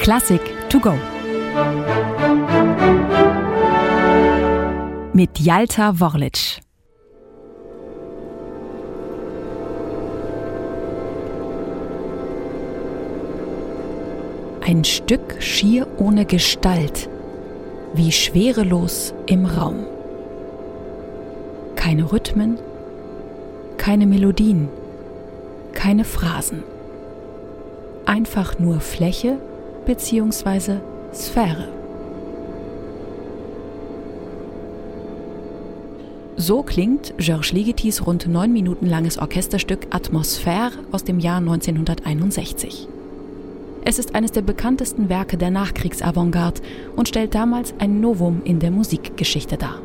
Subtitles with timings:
[0.00, 0.92] Klassik to go.
[5.12, 6.60] Mit Jalta Worlic.
[14.66, 17.08] Ein Stück schier ohne Gestalt,
[17.94, 19.86] wie schwerelos im Raum.
[21.76, 22.58] Keine Rhythmen,
[23.78, 24.68] keine Melodien,
[25.72, 26.62] keine Phrasen.
[28.06, 29.38] Einfach nur Fläche
[29.84, 30.78] bzw.
[31.12, 31.68] Sphäre.
[36.36, 42.88] So klingt Georges Ligetis rund neun Minuten langes Orchesterstück Atmosphäre aus dem Jahr 1961.
[43.84, 46.62] Es ist eines der bekanntesten Werke der Nachkriegsavantgarde
[46.96, 49.80] und stellt damals ein Novum in der Musikgeschichte dar.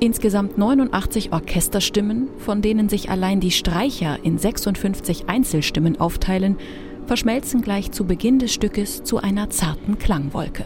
[0.00, 6.56] Insgesamt 89 Orchesterstimmen, von denen sich allein die Streicher in 56 Einzelstimmen aufteilen,
[7.06, 10.64] verschmelzen gleich zu Beginn des Stückes zu einer zarten Klangwolke.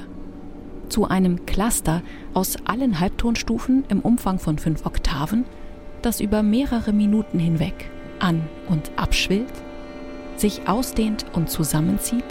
[0.89, 2.03] Zu einem Cluster
[2.35, 5.45] aus allen Halbtonstufen im Umfang von fünf Oktaven,
[6.03, 9.53] das über mehrere Minuten hinweg an- und abschwillt,
[10.37, 12.25] sich ausdehnt und zusammenzieht,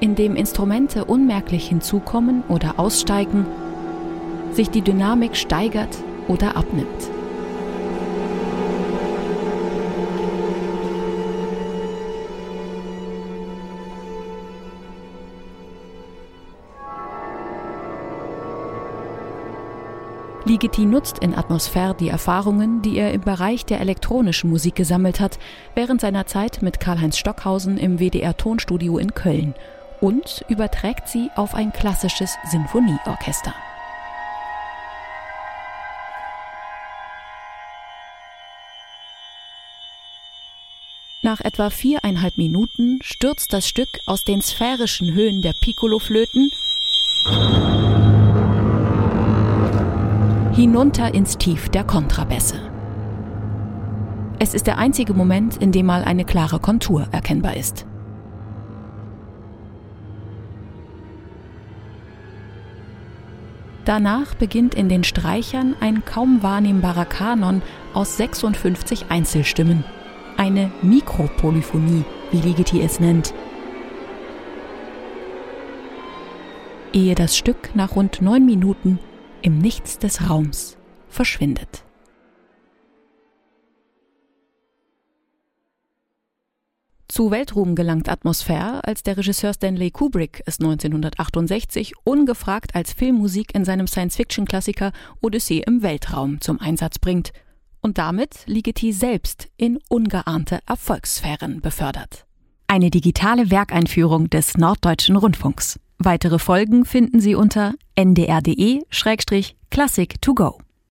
[0.00, 3.46] in dem Instrumente unmerklich hinzukommen oder aussteigen
[4.56, 5.96] sich die Dynamik steigert
[6.28, 7.15] oder abnimmt.
[20.46, 25.40] Ligeti nutzt in Atmosphäre die Erfahrungen, die er im Bereich der elektronischen Musik gesammelt hat,
[25.74, 29.54] während seiner Zeit mit Karl-Heinz Stockhausen im WDR Tonstudio in Köln
[30.00, 33.52] und überträgt sie auf ein klassisches Sinfonieorchester.
[41.22, 46.52] Nach etwa viereinhalb Minuten stürzt das Stück aus den sphärischen Höhen der Piccoloflöten
[50.56, 52.58] hinunter ins Tief der Kontrabässe.
[54.38, 57.84] Es ist der einzige Moment, in dem mal eine klare Kontur erkennbar ist.
[63.84, 67.60] Danach beginnt in den Streichern ein kaum wahrnehmbarer Kanon
[67.92, 69.84] aus 56 Einzelstimmen
[70.38, 73.34] eine Mikropolyphonie, wie Ligeti es nennt.
[76.94, 78.98] Ehe das Stück nach rund neun Minuten
[79.46, 80.76] im Nichts des Raums
[81.08, 81.84] verschwindet.
[87.06, 93.64] Zu Weltruhm gelangt Atmosphäre, als der Regisseur Stanley Kubrick es 1968 ungefragt als Filmmusik in
[93.64, 94.90] seinem Science-Fiction-Klassiker
[95.22, 97.32] Odyssee im Weltraum zum Einsatz bringt
[97.80, 102.26] und damit Ligeti selbst in ungeahnte Erfolgssphären befördert.
[102.66, 105.78] Eine digitale Werkeinführung des Norddeutschen Rundfunks.
[105.98, 110.58] Weitere Folgen finden Sie unter ndr.de-classic to go.